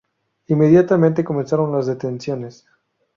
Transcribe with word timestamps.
Inmediatamente 0.47 1.23
comenzaron 1.23 1.71
las 1.71 1.85
detenciones. 1.85 2.65